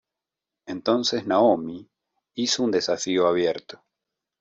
Entonces 0.65 1.27
Naomi 1.27 1.87
hizo 2.33 2.63
un 2.63 2.71
desafío 2.71 3.27
abierto. 3.27 3.83